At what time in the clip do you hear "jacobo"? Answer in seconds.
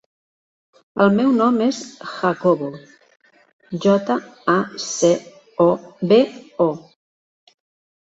2.13-2.71